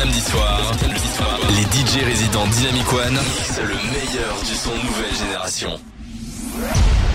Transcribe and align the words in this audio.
samedi 0.00 0.20
soir, 0.20 0.72
les 1.50 1.62
DJ 1.64 2.02
résidents 2.04 2.46
Dynamic 2.46 2.90
One 2.90 3.18
c'est 3.42 3.60
le 3.60 3.74
meilleur 3.74 4.34
du 4.40 4.54
son 4.54 4.70
nouvelle 4.70 5.14
génération. 5.14 5.78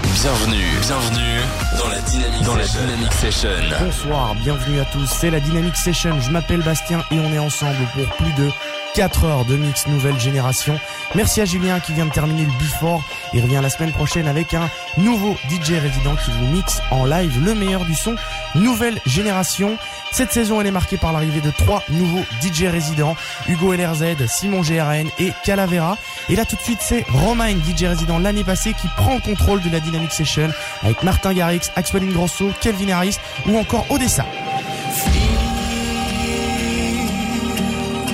Bienvenue, 0.03 0.65
bienvenue 0.81 1.39
dans 1.79 1.89
la 1.89 1.99
Dynamic, 2.01 2.43
dans 2.43 2.55
la 2.55 2.65
Dynamic 2.65 3.13
Session. 3.13 3.49
Bonsoir, 3.79 4.35
bienvenue 4.35 4.79
à 4.79 4.85
tous, 4.85 5.07
c'est 5.07 5.31
la 5.31 5.39
Dynamic 5.39 5.75
Session, 5.75 6.21
je 6.21 6.29
m'appelle 6.29 6.61
Bastien 6.61 7.03
et 7.09 7.17
on 7.17 7.33
est 7.33 7.39
ensemble 7.39 7.87
pour 7.95 8.15
plus 8.17 8.33
de 8.33 8.51
4 8.95 9.25
heures 9.25 9.43
de 9.43 9.57
mix 9.57 9.87
nouvelle 9.87 10.17
génération. 10.17 10.79
Merci 11.15 11.41
à 11.41 11.45
Julien 11.45 11.81
qui 11.81 11.91
vient 11.91 12.05
de 12.05 12.11
terminer 12.11 12.43
le 12.43 12.51
Before. 12.63 13.03
Il 13.33 13.41
revient 13.41 13.59
la 13.61 13.69
semaine 13.69 13.91
prochaine 13.91 14.25
avec 14.25 14.53
un 14.53 14.69
nouveau 14.97 15.35
DJ 15.49 15.73
résident 15.73 16.15
qui 16.15 16.31
vous 16.31 16.47
mixe 16.47 16.81
en 16.91 17.05
live 17.05 17.43
le 17.43 17.55
meilleur 17.55 17.83
du 17.83 17.93
son 17.93 18.15
nouvelle 18.55 18.97
génération. 19.05 19.77
Cette 20.13 20.31
saison, 20.31 20.61
elle 20.61 20.67
est 20.67 20.71
marquée 20.71 20.95
par 20.95 21.11
l'arrivée 21.11 21.41
de 21.41 21.51
trois 21.51 21.83
nouveaux 21.89 22.23
DJ 22.41 22.63
résidents, 22.63 23.17
Hugo 23.49 23.73
LRZ, 23.73 24.27
Simon 24.27 24.61
GRN 24.61 25.09
et 25.19 25.33
Calavera. 25.43 25.97
Et 26.29 26.37
là, 26.37 26.45
tout 26.45 26.55
de 26.55 26.61
suite, 26.61 26.79
c'est 26.79 27.05
Romain, 27.09 27.49
DJ 27.49 27.83
résident 27.83 28.17
l'année 28.17 28.45
passée, 28.45 28.73
qui 28.73 28.87
prend 28.95 29.15
le 29.15 29.21
contrôle 29.21 29.61
de 29.61 29.69
la 29.69 29.81
Dynamic 29.81 30.13
Session 30.13 30.49
avec 30.83 31.03
Martin 31.03 31.33
Garrix, 31.33 31.69
Axel 31.75 32.07
Grosso, 32.13 32.49
Kelvin 32.61 32.89
Harris 32.89 33.17
ou 33.45 33.57
encore 33.57 33.85
Odessa. 33.89 34.25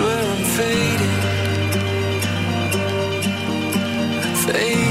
where 0.00 0.26
I'm 0.30 0.44
fading, 0.56 1.16
fading. 4.46 4.81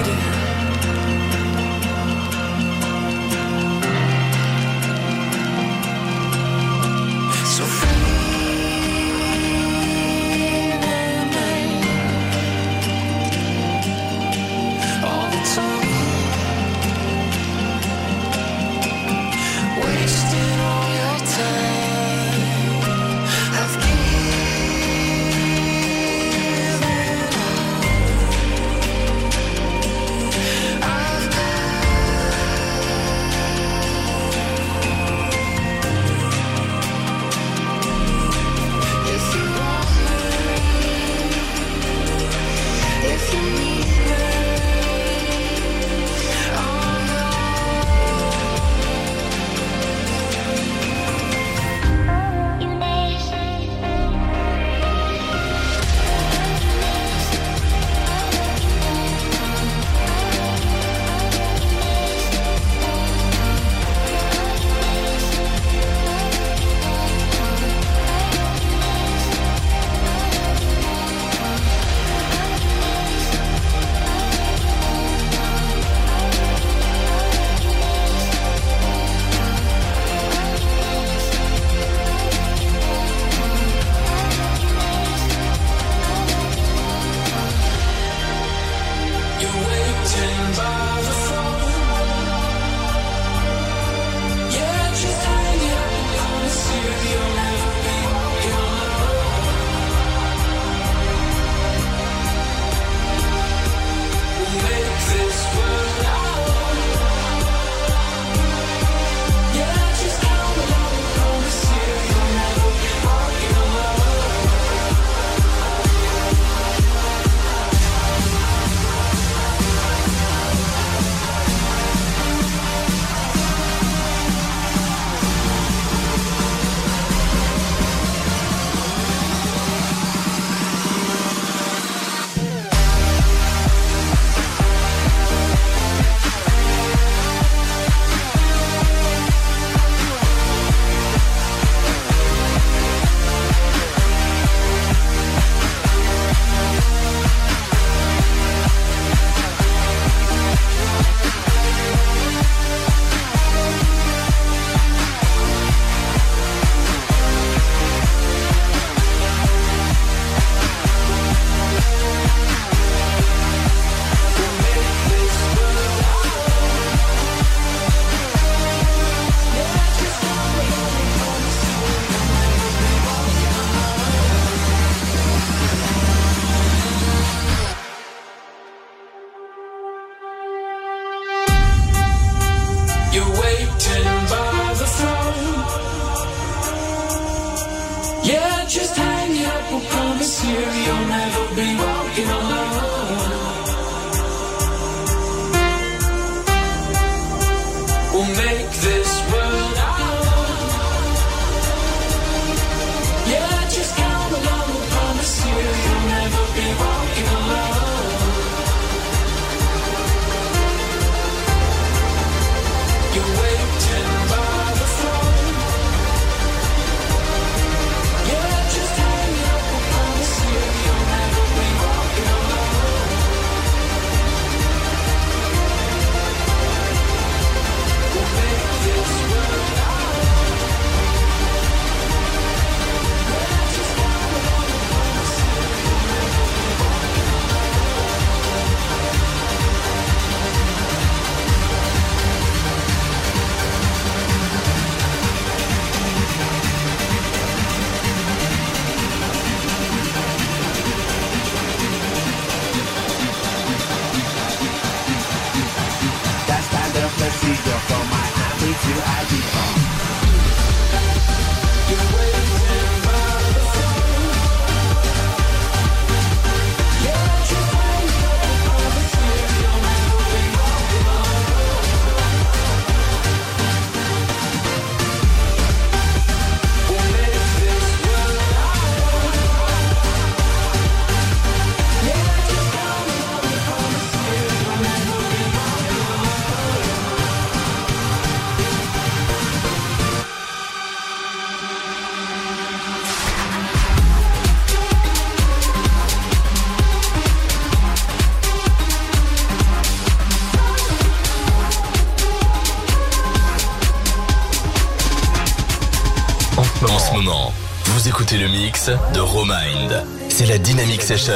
de 308.89 309.19
Romind. 309.19 310.03
C'est 310.29 310.47
la 310.47 310.57
Dynamic 310.57 311.03
Session 311.03 311.33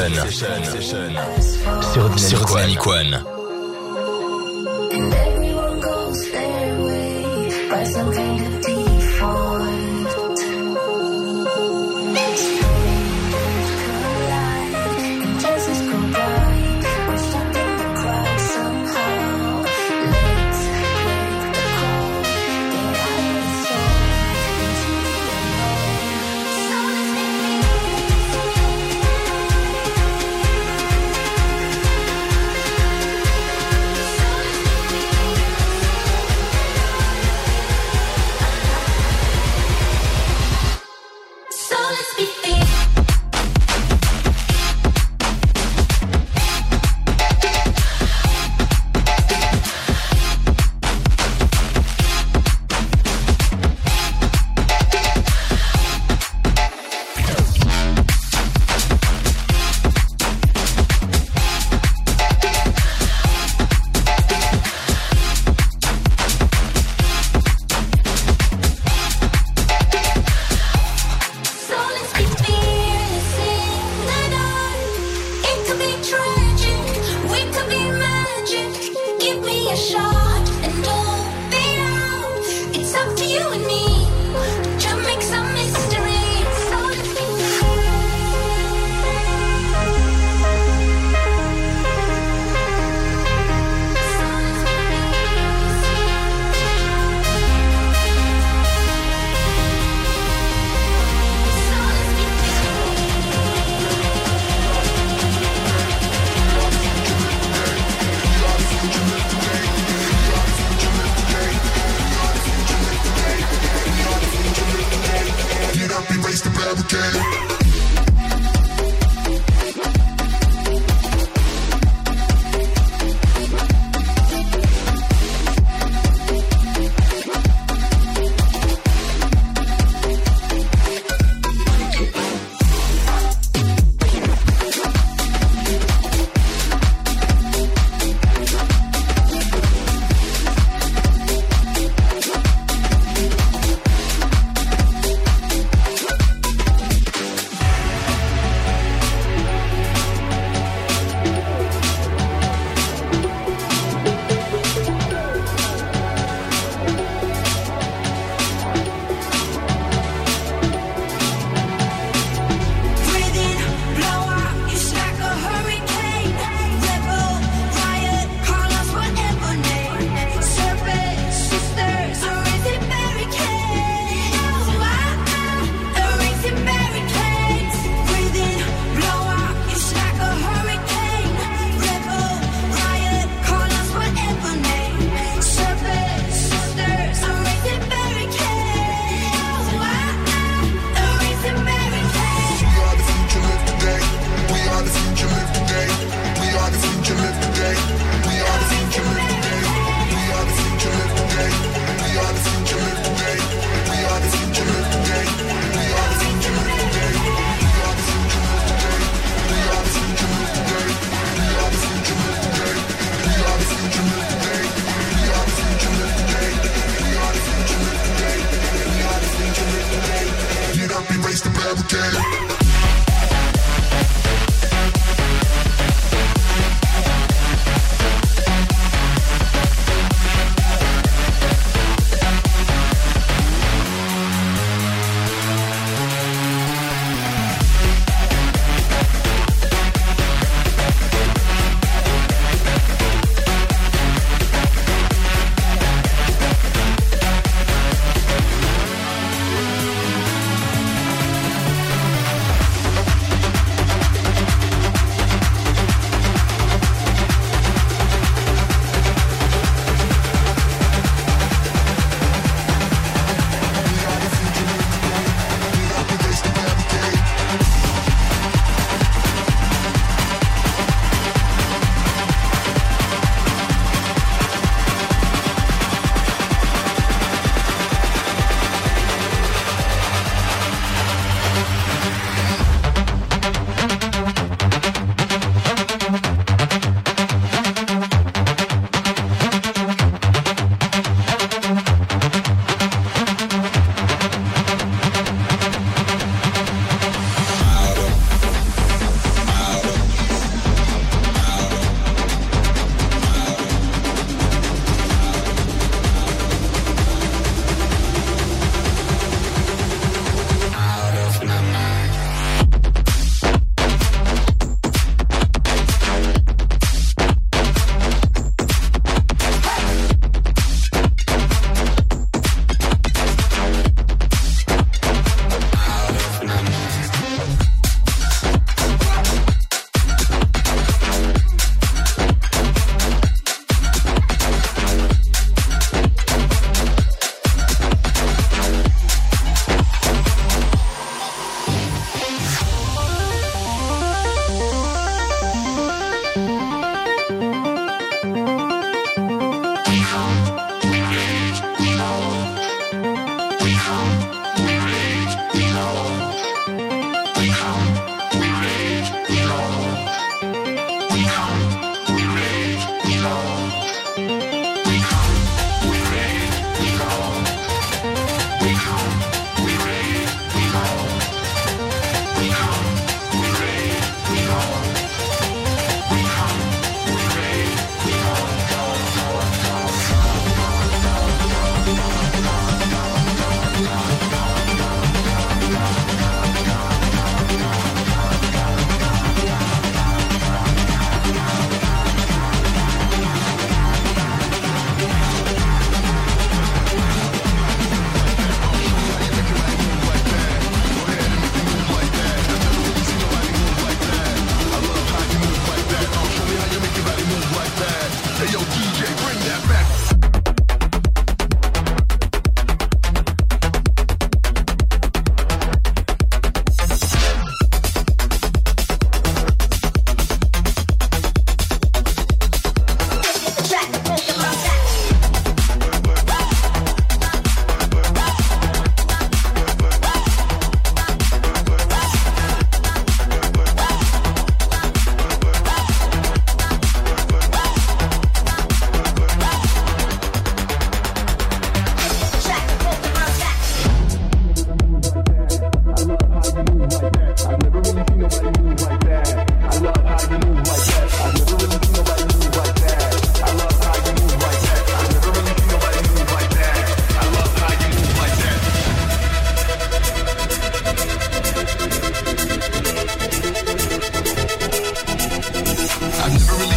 sur 2.17 2.45
Dynamic 2.45 2.87
One. 2.87 3.34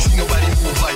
não 0.07 0.27
move 0.63 0.88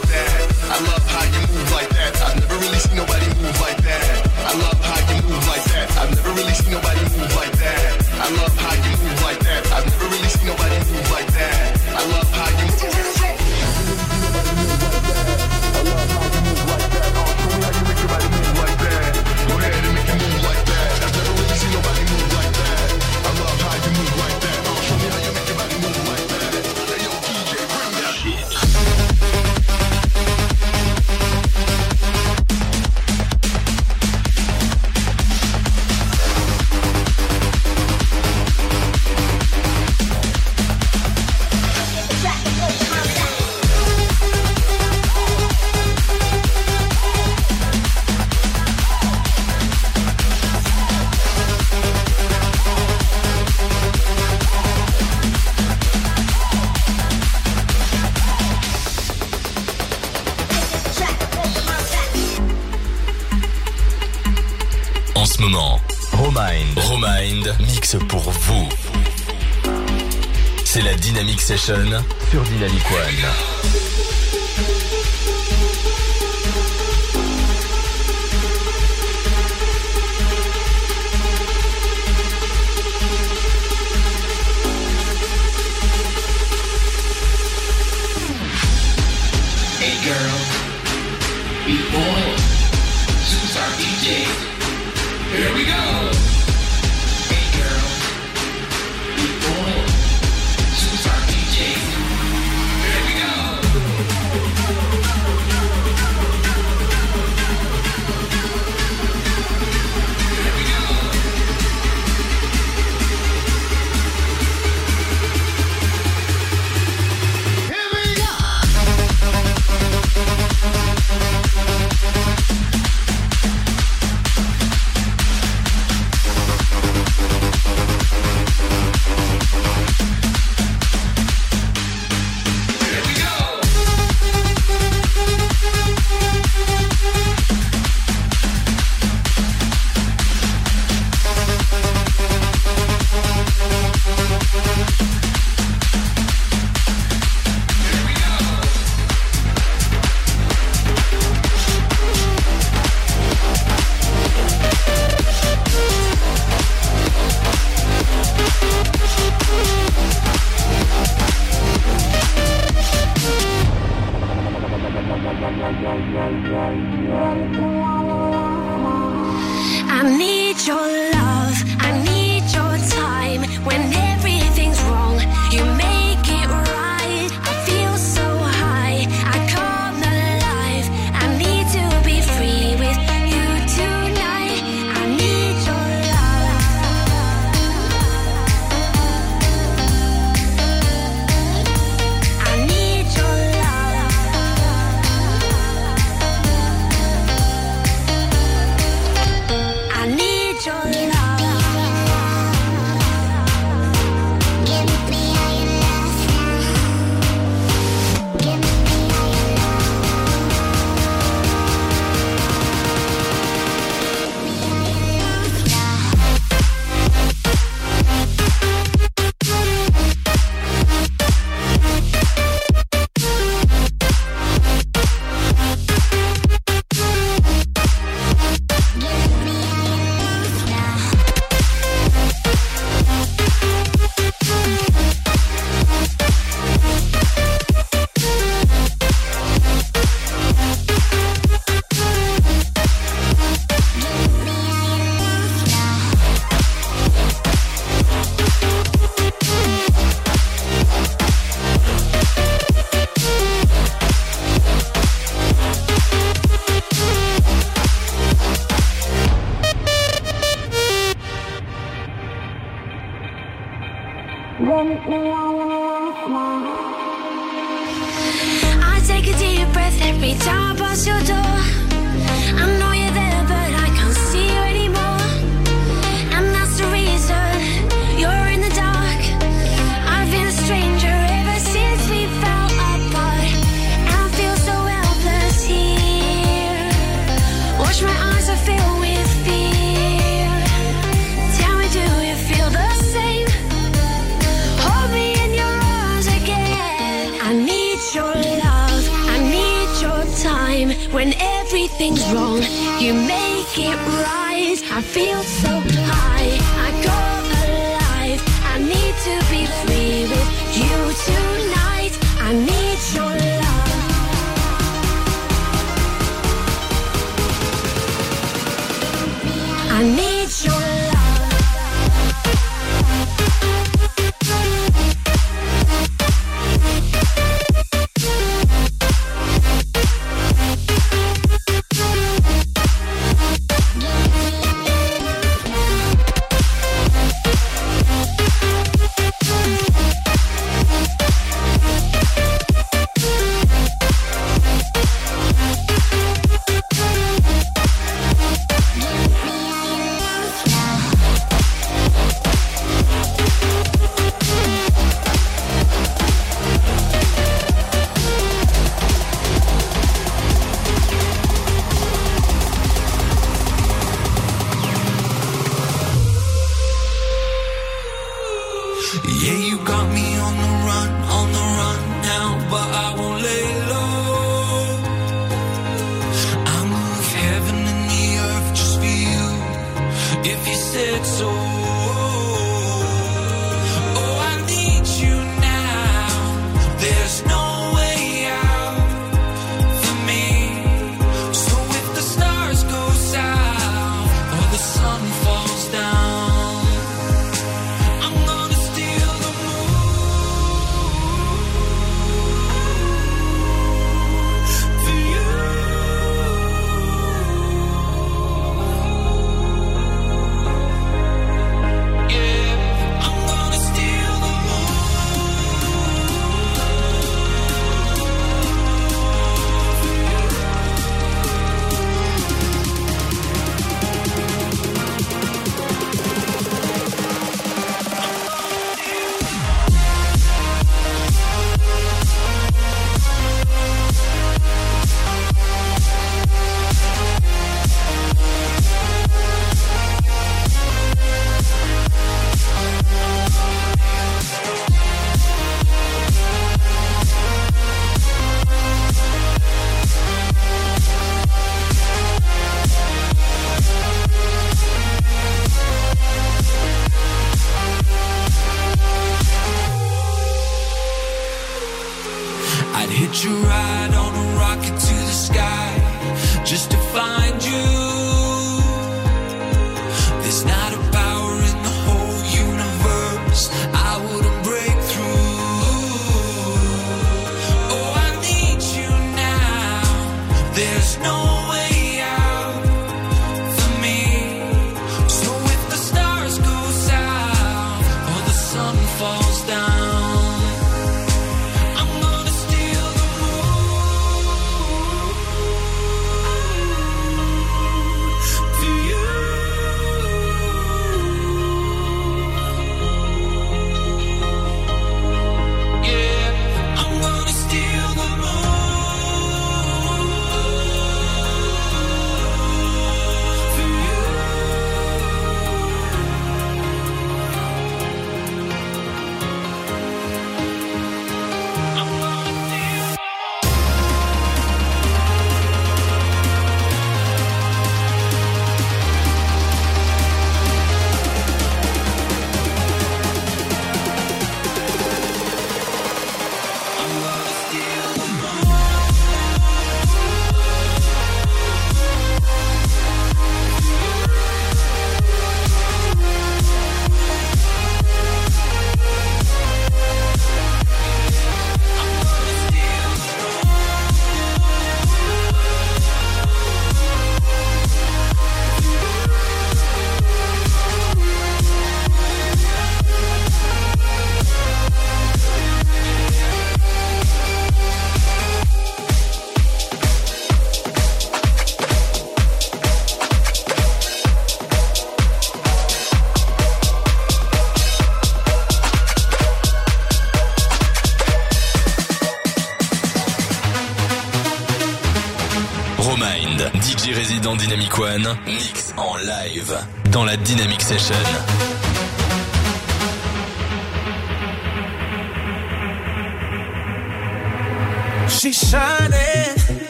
Session 71.43 72.05
sur 72.31 72.41
Dynamic 72.45 72.92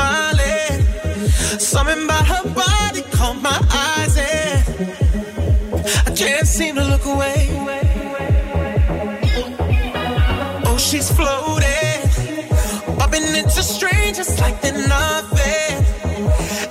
smiling. 0.00 0.80
Something 1.58 2.04
about 2.04 2.26
her 2.32 2.44
body 2.62 3.02
caught 3.16 3.38
my 3.50 3.58
eyes, 3.88 4.16
and 4.16 4.60
I 6.06 6.10
can't 6.20 6.46
seem 6.46 6.74
to 6.76 6.84
look 6.92 7.04
away. 7.14 7.40
Oh, 10.66 10.78
she's 10.78 11.08
floating, 11.18 12.00
bumping 12.98 13.28
into 13.40 13.62
strangers 13.76 14.30
like 14.40 14.60
they're 14.62 14.86
nothing. 14.98 15.74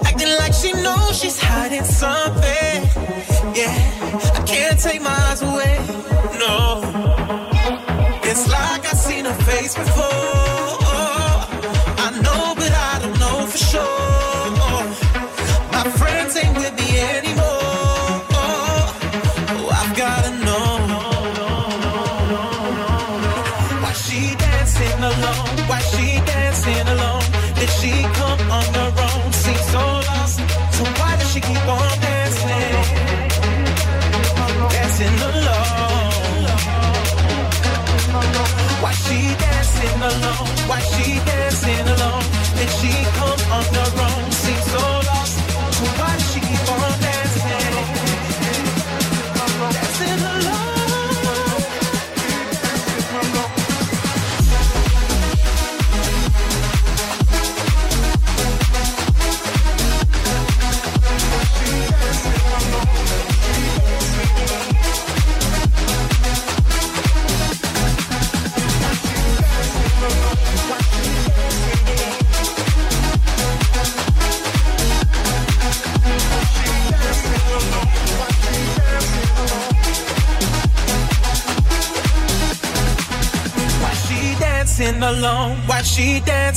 Acting 0.07 0.33
like 0.41 0.53
she 0.61 0.71
knows 0.85 1.19
she's 1.21 1.39
hiding 1.39 1.87
something. 2.01 2.77
Yeah, 3.59 3.75
I 4.39 4.41
can't 4.51 4.79
take 4.79 5.01
my 5.01 5.17
eyes 5.29 5.41
away. 5.41 5.75
No, 6.43 6.57
it's 8.29 8.45
like 8.55 8.83
I've 8.91 9.01
seen 9.07 9.25
her 9.25 9.39
face 9.49 9.75
before. 9.75 10.58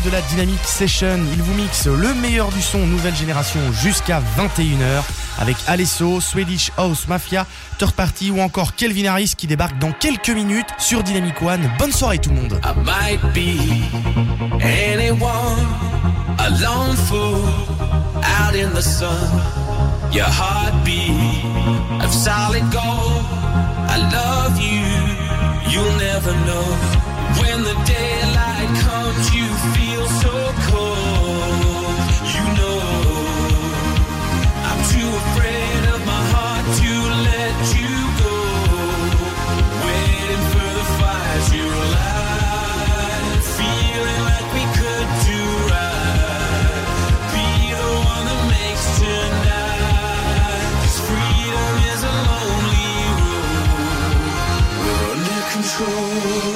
de 0.00 0.10
la 0.10 0.20
Dynamic 0.22 0.58
Session. 0.64 1.18
Il 1.32 1.42
vous 1.42 1.54
mixe 1.54 1.86
le 1.86 2.14
meilleur 2.14 2.50
du 2.50 2.62
son 2.62 2.86
nouvelle 2.86 3.14
génération 3.14 3.60
jusqu'à 3.72 4.22
21h 4.38 5.02
avec 5.38 5.56
Alesso, 5.66 6.20
Swedish 6.20 6.70
House 6.76 7.06
Mafia, 7.08 7.46
Third 7.78 7.92
Party 7.92 8.30
ou 8.30 8.40
encore 8.40 8.74
Kelvin 8.74 9.06
Harris 9.06 9.34
qui 9.36 9.46
débarque 9.46 9.78
dans 9.78 9.92
quelques 9.92 10.30
minutes 10.30 10.68
sur 10.78 11.02
Dynamic 11.02 11.42
One. 11.42 11.70
Bonne 11.78 11.92
soirée 11.92 12.18
tout 12.18 12.30
le 12.30 12.36
monde. 12.36 12.60
I 12.64 12.74
might 12.84 13.22
be 13.34 13.60
anyone, 14.62 15.66
a 16.38 16.50
lone 16.50 16.96
fool 16.96 17.44
out 18.22 18.54
in 18.54 18.70
the 18.74 18.82
sun. 18.82 19.10
Your 20.12 20.26
heartbeat. 20.26 21.42
When 27.40 27.62
the 27.64 27.74
daylight 27.84 28.70
comes, 28.86 29.24
you 29.34 29.46
feel 29.74 30.06
so 30.24 30.34
cold. 30.68 31.98
You 32.34 32.44
know, 32.58 32.80
I'm 34.68 34.80
too 34.92 35.10
afraid 35.22 35.82
of 35.94 36.00
my 36.06 36.22
heart 36.32 36.66
to 36.80 36.92
let 37.28 37.56
you 37.80 37.94
go. 38.22 38.34
Waiting 39.86 40.44
for 40.52 40.68
the 40.78 40.86
fires 40.98 41.48
you 41.56 41.68
light, 41.96 43.40
feeling 43.58 44.20
like 44.30 44.48
we 44.56 44.64
could 44.78 45.08
do 45.28 45.40
right. 45.72 46.84
Be 47.34 47.48
the 47.80 47.92
one 48.12 48.24
that 48.30 48.42
makes 48.54 48.84
tonight. 48.98 50.70
'Cause 50.80 50.98
freedom 51.08 51.74
is 51.92 52.00
a 52.12 52.14
lonely 52.28 52.94
road. 53.18 54.22
We're 54.80 55.04
under 55.14 55.42
control. 55.54 56.51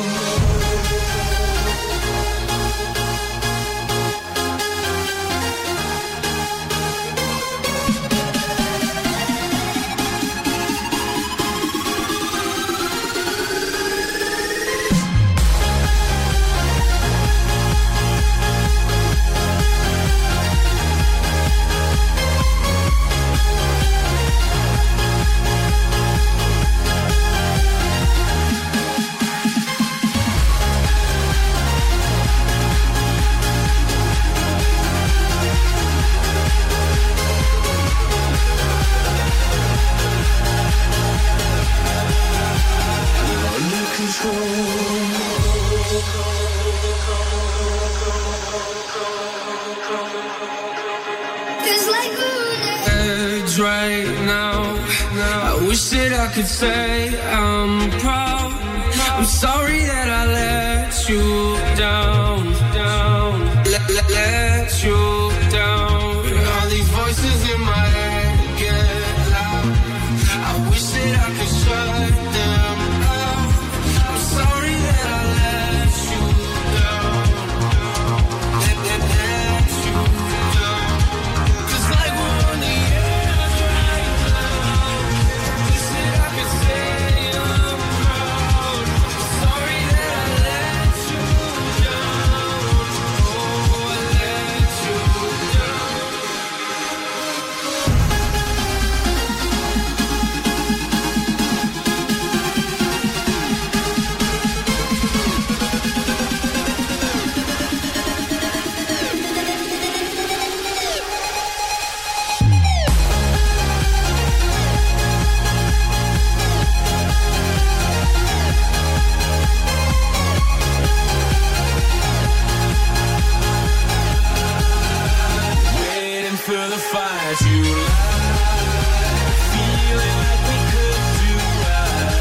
The 127.28 127.34
fires 127.34 127.40
you 127.42 127.62
light, 127.62 129.04
feeling 129.52 130.16
like 130.22 130.42
we 130.46 130.58
could 130.70 131.00
do 131.22 131.34
right. 131.62 132.14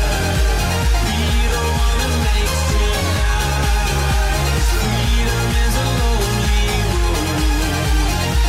Be 1.06 1.22
the 1.53 1.64
one 1.84 1.97
that 2.01 2.16
makes 2.26 2.60
tonight. 2.72 3.80
Freedom 4.72 5.47
is 5.66 5.76
a 5.76 5.88
lonely 5.99 6.66
road. 6.91 7.41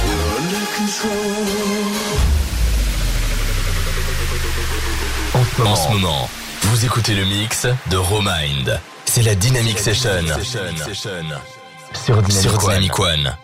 We're 0.06 0.32
under 0.40 0.64
control. 0.76 1.46
En 5.66 5.76
ce 5.76 5.88
moment, 5.88 6.28
vous 6.62 6.84
écoutez 6.84 7.14
le 7.14 7.24
mix 7.24 7.66
de 7.90 7.96
Romind. 7.96 8.80
C'est 9.04 9.22
la 9.22 9.34
Dynamic 9.34 9.78
Session. 9.78 10.24
Sur 11.94 12.22
Dynamic 12.22 12.98
One. 12.98 13.36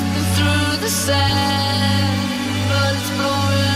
We're 0.00 0.30
through 0.36 0.76
the 0.84 0.88
sand. 0.88 2.20
But 2.68 2.94
it's 2.96 3.10
blowing 3.18 3.75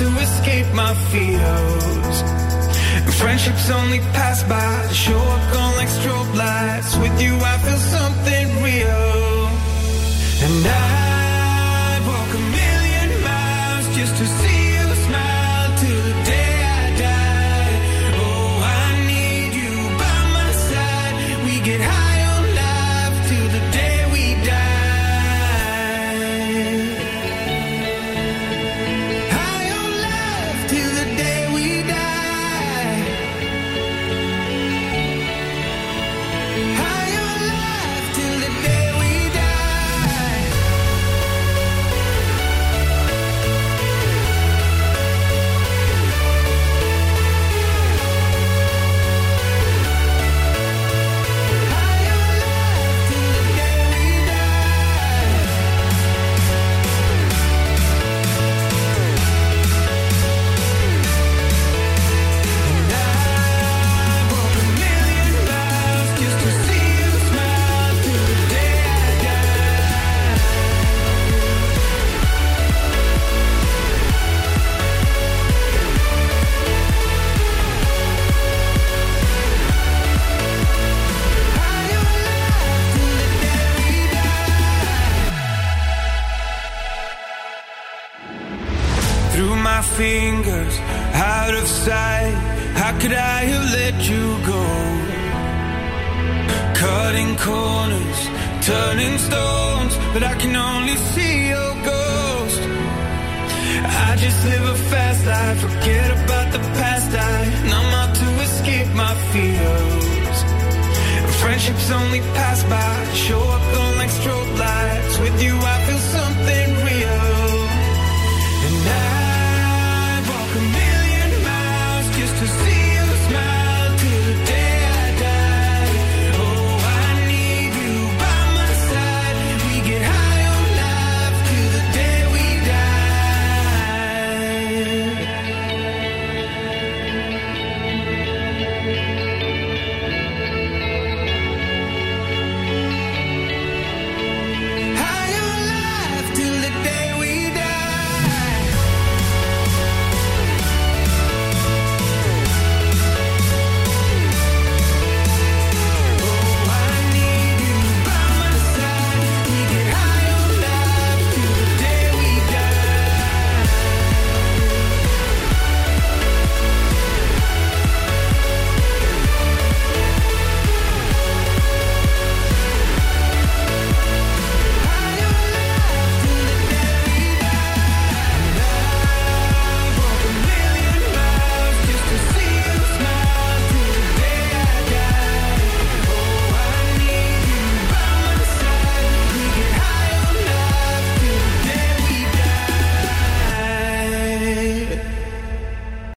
to 0.00 0.06
escape 0.18 0.66
my 0.72 0.94
fears. 1.10 2.16
And 2.96 3.14
friendships 3.20 3.68
only 3.70 3.98
pass 4.16 4.42
by, 4.44 4.92
show 4.94 5.22
up 5.34 5.52
gone 5.52 5.76
like 5.76 5.88
strobe 5.88 6.34
lights. 6.36 6.96
With 6.96 7.20
you, 7.20 7.34
I 7.36 7.58
feel 7.58 7.78
so. 7.92 7.99